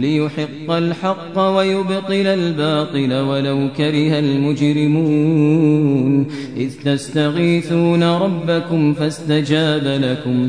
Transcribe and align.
ليحق 0.00 0.70
الحق 0.70 1.38
ويبطل 1.38 2.26
الباطل 2.26 3.14
ولو 3.14 3.68
كره 3.76 4.18
المجرمون 4.18 6.26
إذ 6.56 6.72
تستغيثون 6.84 8.02
ربكم 8.02 8.94
فاستجاب 8.94 9.86
لكم 9.86 10.48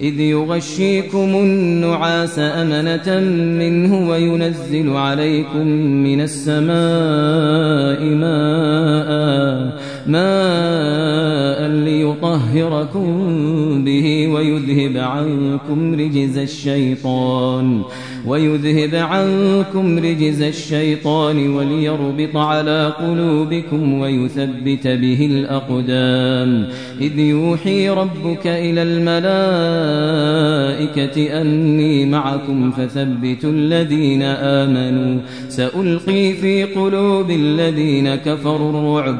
إذ 0.00 0.20
يغشيكم 0.20 1.34
النعاس 1.34 2.38
أمنة 2.38 3.20
منه 3.58 4.08
وينزل 4.08 4.90
عليكم 4.90 5.66
من 6.06 6.20
السماء 6.20 8.04
ماء 8.04 9.87
ماء 10.08 11.68
ليطهركم 11.68 13.08
به 13.84 14.28
ويذهب 14.28 14.96
عنكم 14.96 15.94
رجز 15.94 16.38
الشيطان 16.38 17.82
ويذهب 18.26 18.94
عنكم 18.94 19.98
رجز 19.98 20.42
الشيطان 20.42 21.50
وليربط 21.56 22.36
على 22.36 22.92
قلوبكم 23.00 24.00
ويثبت 24.00 24.86
به 24.86 25.26
الأقدام. 25.26 26.68
إذ 27.00 27.18
يوحي 27.18 27.88
ربك 27.88 28.46
إلى 28.46 28.82
الملائكة 28.82 29.58
أني 31.40 32.06
معكم 32.06 32.70
فثبتوا 32.70 33.50
الذين 33.50 34.22
آمنوا. 34.22 35.20
سألقي 35.48 36.32
في 36.32 36.64
قلوب 36.64 37.30
الذين 37.30 38.14
كفروا 38.14 38.70
الرعب 38.70 39.18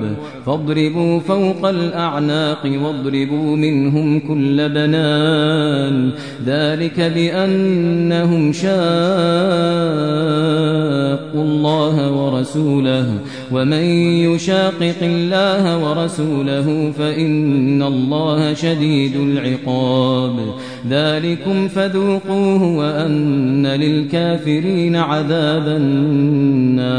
فوق 1.29 1.69
الأعناق 1.69 2.59
واضربوا 2.65 3.57
منهم 3.57 4.21
كل 4.21 4.69
بنان. 4.69 6.11
ذلك 6.47 7.01
بأنهم 7.01 8.53
شاقوا 8.53 8.69
الله 11.35 12.13
ورسوله. 12.13 13.19
ومن 13.53 13.83
يشاقق 14.33 15.03
الله 15.03 15.79
ورسوله 15.79 16.93
فإن 16.99 17.83
الله 17.83 18.55
شديد 18.55 19.17
العقاب. 19.17 20.37
ذلكم 20.91 21.69
فذوقوه 21.69 22.63
وأن 22.63 23.67
للكافرين 23.67 24.97
عذاب 24.97 25.69
النار. 25.69 26.99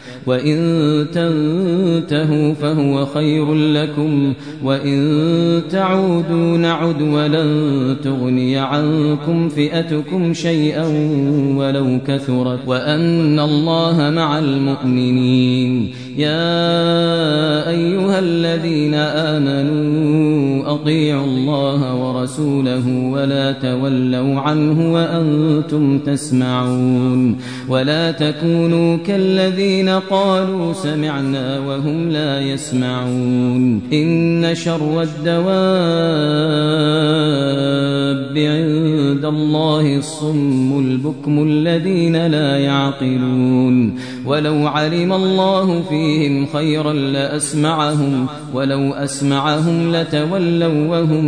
وإن 0.27 0.57
تنتهوا 1.13 2.53
فهو 2.53 3.05
خير 3.05 3.53
لكم 3.53 4.33
وإن 4.63 5.61
تعودوا 5.69 6.57
نعد 6.57 7.01
ولن 7.01 7.95
تغني 8.03 8.57
عنكم 8.57 9.49
فئتكم 9.49 10.33
شيئا 10.33 10.85
ولو 11.55 11.99
كثرت 12.07 12.59
وأن 12.67 13.39
الله 13.39 14.09
مع 14.09 14.39
المؤمنين. 14.39 15.91
يا 16.17 17.69
أيها 17.69 18.19
الذين 18.19 18.93
آمنوا 18.93 20.73
أطيعوا 20.73 21.25
الله 21.25 21.90
ورسوله 22.21 23.09
ولا 23.11 23.51
تولوا 23.51 24.39
عنه 24.39 24.93
وأنتم 24.93 25.99
تسمعون 25.99 27.37
ولا 27.69 28.11
تكونوا 28.11 28.97
كالذين 28.97 29.89
قالوا 29.89 30.73
سمعنا 30.73 31.59
وهم 31.59 32.09
لا 32.09 32.41
يسمعون 32.41 33.81
إن 33.93 34.55
شر 34.55 35.01
الدواب 35.01 35.51
عند 38.37 39.25
الله 39.25 39.97
الصم 39.97 40.79
البكم 40.79 41.43
الذين 41.43 42.27
لا 42.27 42.57
يعقلون 42.57 43.95
ولو 44.25 44.67
علم 44.67 45.13
الله 45.13 45.81
فيهم 45.89 46.45
خيرا 46.45 46.93
لأسمعهم 46.93 48.27
ولو 48.53 48.93
أسمعهم 48.93 49.95
لتولوا 49.95 50.87
وهم 50.87 51.25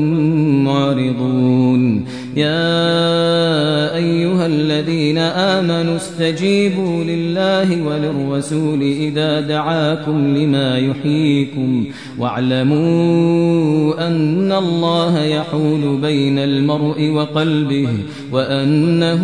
معرضون. 0.63 2.06
يا 2.36 3.95
أيها 3.95 4.45
الذين 4.45 5.18
آمنوا 5.18 5.95
استجيبوا 5.95 7.04
لله 7.04 7.88
وللرسول 7.88 8.81
إذا 8.81 9.42
دعاكم 9.42 10.38
لما 10.38 10.78
يحييكم 10.78 11.86
واعلموا 12.19 14.07
أن 14.07 14.51
الله 14.51 15.24
يحول 15.24 15.98
بين 16.01 16.39
المرء 16.39 17.10
وقلبه 17.10 17.88
وأنه 18.31 19.24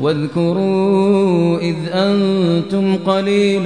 واذكروا 0.00 1.58
إذ 1.58 1.76
أنتم 1.92 2.96
قليل 2.96 3.62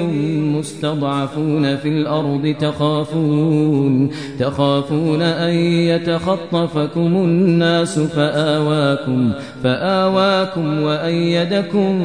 مستضعفون 0.58 1.76
في 1.76 1.88
الأرض 1.88 2.54
تخافون 2.60 4.10
تخافون 4.38 5.22
أن 5.22 5.54
يتخطفكم 5.54 7.16
الناس 7.16 7.98
فآواكم 7.98 9.32
فآواكم 9.62 10.82
وأيدكم 10.82 12.00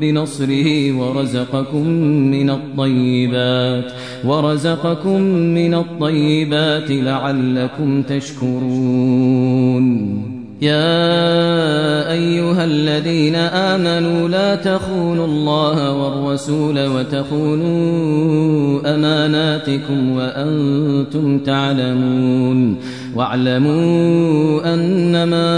بنصره 0.00 0.92
ورزقكم 0.92 1.88
من 2.30 2.50
الطيبات 2.50 3.92
ورزقكم 4.24 5.20
من 5.30 5.74
الطيبات 5.74 6.90
لعلكم 6.90 8.02
تشكرون. 8.02 9.44
يا 10.64 12.12
أيها 12.12 12.64
الذين 12.64 13.34
آمنوا 13.34 14.28
لا 14.28 14.54
تخونوا 14.54 15.26
الله 15.26 15.92
والرسول 15.92 16.86
وتخونوا 16.86 18.80
أماناتكم 18.94 20.16
وأنتم 20.16 21.38
تعلمون 21.38 22.76
واعلموا 23.16 24.74
أنما 24.74 25.48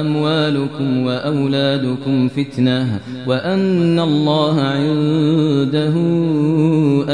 أموالكم 0.00 1.06
وأولادكم 1.06 2.28
فتنة 2.28 3.00
وأن 3.26 4.00
الله 4.00 4.60
عنده 4.60 5.94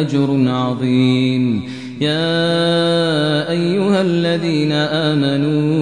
أجر 0.01 0.49
عظيم. 0.49 1.63
يا 2.01 3.51
أيها 3.51 4.01
الذين 4.03 4.73
آمنوا 4.73 5.82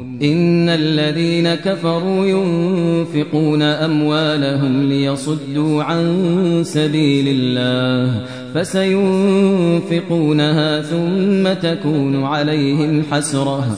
إن 0.23 0.69
الذين 0.69 1.55
كفروا 1.55 2.25
ينفقون 2.25 3.61
أموالهم 3.61 4.89
ليصدوا 4.89 5.83
عن 5.83 6.61
سبيل 6.65 7.25
الله 7.27 8.25
فسينفقونها 8.53 10.01
ثم 10.81 11.53
تكون 11.53 12.23
عليهم 12.23 13.03
حسرة 13.11 13.77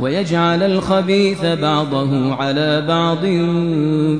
ويجعل 0.00 0.62
الخبيث 0.62 1.44
بعضه 1.44 2.34
على 2.34 2.84
بعض 2.88 3.20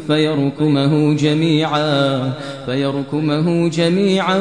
فيركمه 0.07 1.15
جميعا 1.15 2.33
فيركمه 2.67 3.69
جميعا 3.69 4.39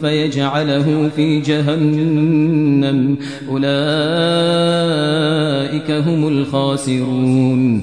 فيجعله 0.00 1.10
في 1.16 1.40
جهنم. 1.40 3.16
أولئك 3.48 3.68
هم 5.90 6.28
الخاسرون. 6.28 7.82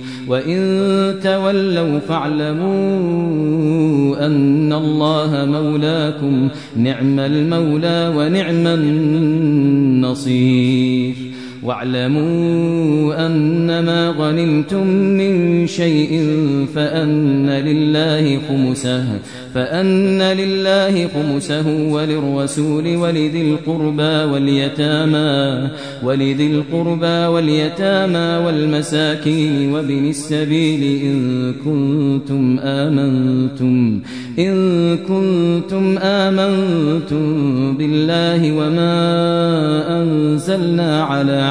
وإن 0.31 1.19
تولوا 1.23 1.99
فاعلموا 1.99 2.71
أن 4.25 4.73
الله 4.73 5.45
مولاكم 5.45 6.49
نعم 6.75 7.19
المولى 7.19 8.13
ونعم 8.15 8.67
النصير 9.97 11.15
واعلموا 11.63 13.25
أنما 13.25 14.09
غنمتم 14.09 14.87
من 14.87 15.67
شيء 15.67 16.27
فأن 16.75 17.49
لله 17.49 18.39
خمسه 18.49 19.03
فأن 19.53 20.21
لله 20.21 21.07
خمسه 21.07 21.67
وللرسول 21.91 22.95
ولذي 22.95 23.41
القربى 23.41 24.31
واليتامى 24.33 25.69
ولذي 26.03 26.47
القربى 26.47 27.25
واليتامى 27.25 28.45
والمساكين 28.45 29.73
وابن 29.73 30.09
السبيل 30.09 31.01
إن 31.03 31.53
كنتم 31.53 32.59
آمنتم 32.59 33.99
إن 34.39 34.97
كنتم 34.97 35.97
آمنتم 35.97 37.23
بالله 37.77 38.51
وما 38.51 38.91
أنزلنا 40.01 41.03
على 41.03 41.50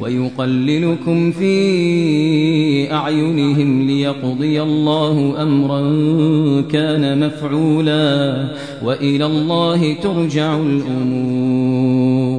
ويقللكم 0.00 1.30
في 1.30 2.92
أعينهم 2.92 3.86
ليقضي 3.86 4.62
الله 4.62 5.42
أمرا 5.42 5.80
كان 6.60 7.26
مفعولا 7.26 8.48
وإلى 8.84 9.26
الله 9.26 9.94
ترجع 9.94 10.56
الأمور. 10.56 12.37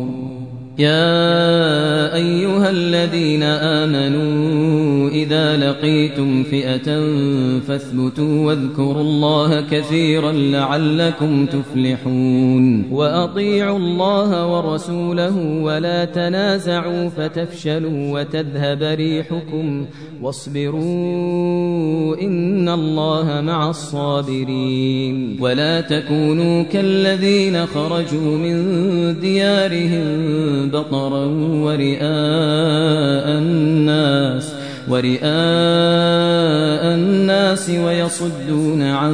يا 0.80 2.16
أيها 2.16 2.70
الذين 2.70 3.44
آمنوا 3.44 5.10
إذا 5.10 5.58
لقيتم 5.58 6.44
فئة 6.44 7.00
فاثبتوا 7.68 8.46
واذكروا 8.46 9.02
الله 9.02 9.62
كثيرا 9.62 10.32
لعلكم 10.32 11.46
تفلحون 11.46 12.92
وأطيعوا 12.92 13.78
الله 13.78 14.48
ورسوله 14.56 15.38
ولا 15.62 16.06
تنازعوا 16.06 17.10
فتفشلوا 17.10 18.20
وتذهب 18.20 18.84
ريحكم 18.84 19.86
واصبروا 20.22 20.82
إن 22.22 22.70
الله 22.70 23.42
مع 23.42 23.70
الصابرين 23.70 25.38
ولا 25.42 25.82
تكونوا 25.82 26.64
كالذين 26.64 27.66
خرجوا 27.66 28.38
من 28.38 28.60
ديارهم 29.20 30.69
بطرا 30.72 31.26
ورئاء 31.66 33.28
الناس 33.42 34.46
ورئاء 34.90 35.24
الناس 36.96 37.70
ويصدون 37.70 38.82
عن 38.82 39.14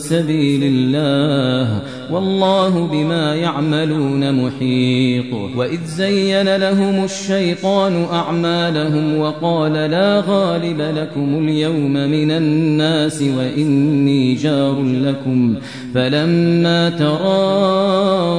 سبيل 0.00 0.62
الله. 0.64 1.82
والله 2.10 2.86
بما 2.92 3.34
يعملون 3.34 4.44
محيط. 4.44 5.32
وإذ 5.56 5.84
زين 5.84 6.56
لهم 6.56 7.04
الشيطان 7.04 8.04
أعمالهم 8.12 9.18
وقال 9.18 9.72
لا 9.72 10.22
غالب 10.28 10.80
لكم 10.80 11.38
اليوم 11.38 11.92
من 11.92 12.30
الناس 12.30 13.22
وإني 13.22 14.34
جار 14.34 14.82
لكم. 14.82 15.54
فلما 15.94 16.90
تراءت 16.90 18.36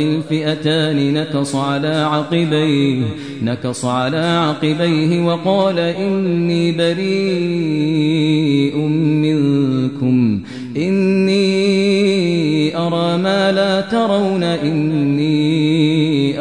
الفئتان 0.00 1.14
نكص 1.14 1.54
على 1.54 1.88
عقبيه 1.88 3.02
نكص 3.42 3.84
على 3.84 4.16
عقبيه 4.16 5.26
وقال 5.26 5.78
إني 5.78 6.72
بريء 6.72 7.14
منكم 9.24 10.40
إني 10.76 11.83
أرى 12.76 13.16
ما 13.18 13.52
لا 13.52 13.80
ترون 13.80 14.42
إني 14.42 15.34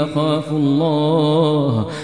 أخاف 0.04 0.52
الله. 0.52 1.88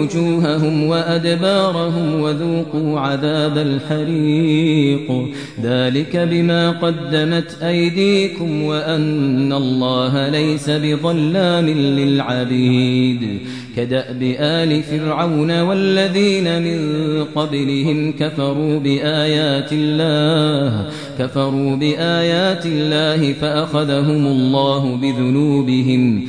وجوههم 0.00 0.84
وأدبارهم 0.84 2.20
وذوقوا 2.20 3.00
عذاب 3.00 3.58
الحريق. 3.58 5.28
ذلك 5.62 6.16
بما 6.16 6.70
قدمت 6.70 7.62
أيديكم 7.62 8.62
وأن 8.62 9.52
الله 9.52 10.28
ليس 10.28 10.70
بظلام 10.70 11.68
للعبيد. 11.68 13.38
كدأب 13.76 14.22
آل 14.38 14.82
فرعون 14.82 15.60
والذين 15.60 16.62
من 16.62 16.78
قبلهم 17.24 18.12
كفروا 18.12 18.78
بآيات 18.78 19.72
الله 19.72 20.86
كفروا 21.18 21.76
بآيات 21.76 22.66
الله 22.66 23.32
فأخذهم 23.32 24.26
الله 24.26 24.96
بذنوبهم. 24.96 26.28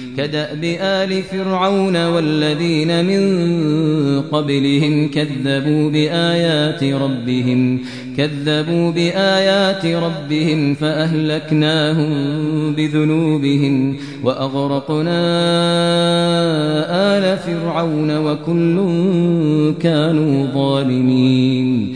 كدأب 0.17 0.63
آل 0.81 1.23
فرعون 1.23 2.05
والذين 2.05 3.05
من 3.05 3.21
قبلهم 4.21 5.07
كذبوا 5.07 5.89
بآيات 5.89 6.83
ربهم 6.83 7.79
كذبوا 8.17 8.91
بآيات 8.91 9.85
ربهم 9.85 10.73
فأهلكناهم 10.73 12.11
بذنوبهم 12.75 13.95
وأغرقنا 14.23 15.21
آل 17.17 17.37
فرعون 17.37 18.17
وكل 18.17 18.77
كانوا 19.81 20.47
ظالمين. 20.53 21.95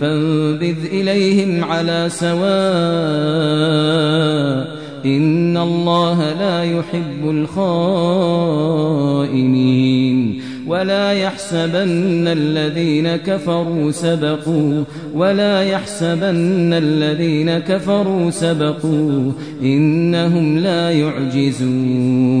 فانبذ 0.00 0.84
إليهم 0.92 1.64
على 1.64 2.06
سواء 2.08 2.40
إن 5.04 5.56
الله 5.56 6.32
لا 6.32 6.64
يحب 6.64 7.30
الخائنين 7.30 8.80
ولا 10.66 11.12
يحسبن 11.12 12.28
الذين 12.28 13.16
كفروا 13.16 13.90
سبقوا 13.90 14.84
ولا 15.14 15.62
يحسبن 15.62 16.72
الذين 16.72 17.58
كفروا 17.58 18.30
سبقوا 18.30 19.32
إنهم 19.62 20.58
لا 20.58 20.90
يعجزون 20.90 22.40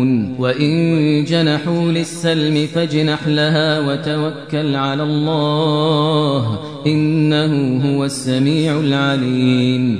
وإن 0.39 1.23
جنحوا 1.23 1.91
للسلم 1.91 2.67
فاجنح 2.67 3.27
لها 3.27 3.79
وتوكل 3.79 4.75
على 4.75 5.03
الله 5.03 6.59
إنه 6.87 7.81
هو 7.85 8.05
السميع 8.05 8.79
العليم. 8.79 9.99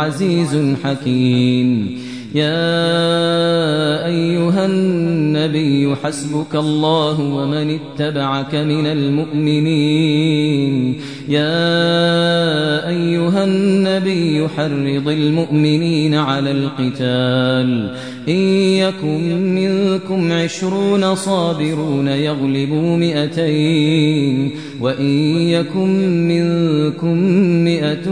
عزيز 0.00 0.76
حكيم. 0.84 1.98
يا 2.34 4.06
أيها 4.06 4.66
النبي 5.38 5.94
حسبك 6.02 6.54
الله 6.54 7.20
ومن 7.20 7.78
اتبعك 7.78 8.54
من 8.54 8.86
المؤمنين. 8.86 10.74
يا 11.28 12.88
أيها 12.88 13.44
النبي 13.44 14.48
حرض 14.48 15.08
المؤمنين 15.08 16.14
على 16.14 16.50
القتال. 16.50 17.94
إن 18.28 18.34
يكن 18.82 19.54
منكم 19.54 20.32
عشرون 20.32 21.14
صابرون 21.14 22.08
يغلبوا 22.08 22.96
مئتين. 22.96 24.50
وإن 24.80 25.10
يكن 25.48 26.28
منكم 26.28 27.16
مئة 27.64 28.08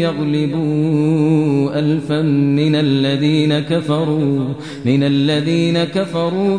يغلبوا 0.00 1.78
ألفا 1.78 2.22
من 2.22 2.74
الذين 2.74 3.58
كفروا 3.58 4.44
من 4.84 5.02
الذين 5.02 5.84
كفروا 5.84 6.58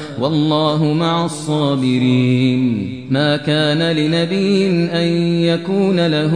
والله 0.21 0.93
مع 0.93 1.25
الصابرين. 1.25 2.91
ما 3.09 3.37
كان 3.37 3.95
لنبي 3.95 4.67
أن 4.69 5.07
يكون 5.43 6.07
له 6.07 6.33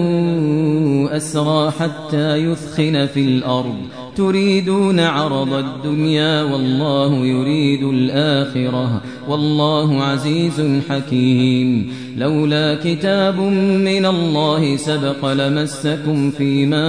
أسرى 1.18 1.72
حتى 1.72 2.36
يثخن 2.36 3.06
في 3.06 3.20
الأرض. 3.20 3.76
تريدون 4.16 5.00
عرض 5.00 5.54
الدنيا 5.54 6.44
والله 6.44 7.16
يريد 7.16 7.84
الآخرة. 7.84 9.02
والله 9.30 10.04
عزيز 10.04 10.82
حكيم. 10.90 11.94
لولا 12.16 12.76
كتاب 12.84 13.40
من 13.40 14.06
الله 14.06 14.76
سبق 14.76 15.34
لمسكم 15.34 16.32
فيما 16.32 16.88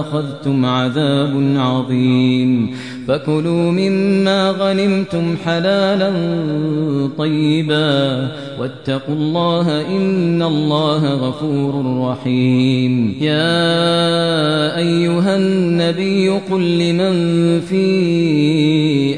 أخذتم 0.00 0.64
عذاب 0.64 1.52
عظيم. 1.56 2.70
فكلوا 3.08 3.70
مما 3.70 4.50
غنمتم 4.50 5.36
حلالا 5.44 6.10
طيبا. 7.18 8.28
واتقوا 8.60 9.14
الله 9.14 9.86
إن 9.96 10.42
الله 10.42 11.14
غفور 11.14 12.04
رحيم. 12.10 13.16
يا 13.20 14.76
أيها 14.76 15.36
النبي 15.36 16.28
قل 16.28 16.78
لمن 16.78 17.14
في 17.60 17.84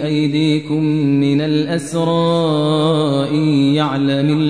أيديكم 0.04 0.84
من 1.20 1.40
الأسرى 1.40 2.10
إن 3.30 3.74
يعلم 3.74 4.49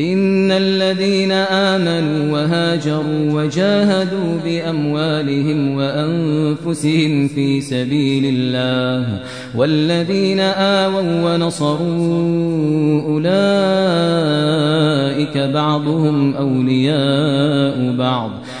إن 0.00 0.50
الذين 0.50 1.32
آمنوا 1.32 2.32
وهاجروا 2.32 3.32
وجاهدوا 3.32 4.38
بأموالهم 4.44 5.76
وأنفسهم 5.76 7.28
في 7.28 7.60
سبيل 7.60 8.24
الله 8.36 9.20
والذين 9.54 10.40
آووا 10.40 11.34
ونصروا 11.34 13.02
أولئك 13.02 13.30
بعضهم 15.38 16.36
أولياء 16.36 17.96
بعض 17.98 18.30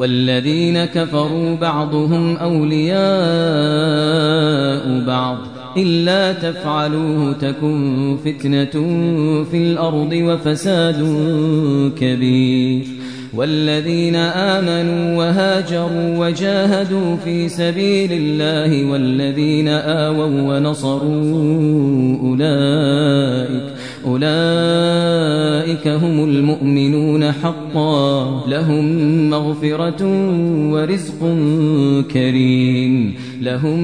والذين 0.00 0.84
كفروا 0.84 1.56
بعضهم 1.56 2.36
أولياء 2.36 3.00
بعض. 5.06 5.38
إلا 5.76 6.32
تفعلوه 6.32 7.32
تكن 7.32 8.16
فتنة 8.24 8.70
في 9.50 9.56
الأرض 9.56 10.12
وفساد 10.12 11.00
كبير. 12.00 12.99
والذين 13.34 14.16
آمنوا 14.16 15.16
وهاجروا 15.16 16.26
وجاهدوا 16.26 17.16
في 17.16 17.48
سبيل 17.48 18.12
الله 18.12 18.90
والذين 18.90 19.68
آووا 19.68 20.58
ونصروا 20.58 22.16
أولئك 22.22 23.80
أولئك 24.06 25.88
هم 25.88 26.24
المؤمنون 26.24 27.32
حقا. 27.32 28.44
لهم 28.48 28.84
مغفرة 29.30 30.04
ورزق 30.72 31.18
كريم. 32.12 33.14
لهم 33.42 33.78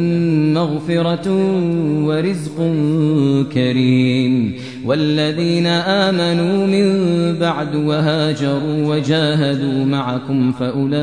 مغفرة 0.54 1.30
ورزق 2.04 2.74
كريم. 3.54 4.54
والذين 4.86 5.66
آمنوا 5.66 6.66
من 6.66 6.86
بعد 7.38 7.74
وهاجروا 7.74 8.94
وجاهدوا 8.94 9.84
معكم 9.84 10.52
فأولئك 10.52 11.00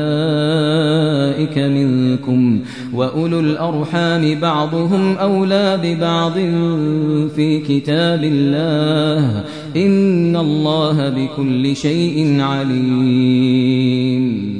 منكم 1.58 2.60
وأولو 2.92 3.40
الأرحام 3.40 4.40
بعضهم 4.40 5.16
أولى 5.16 5.80
ببعض 5.82 6.34
في 7.36 7.60
كتاب 7.68 8.24
الله 8.24 9.44
إن 9.76 10.36
الله 10.36 11.08
بكل 11.08 11.76
شيء 11.76 12.40
عليم 12.40 14.53